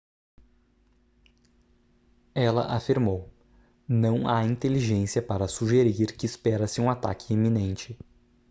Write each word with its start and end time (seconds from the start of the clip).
ela 2.33 2.73
afirmou 2.75 3.31
não 3.87 4.27
há 4.27 4.43
inteligência 4.43 5.21
para 5.21 5.47
sugerir 5.47 6.17
que 6.17 6.25
espera-se 6.25 6.81
um 6.81 6.89
ataque 6.89 7.33
iminente 7.35 7.99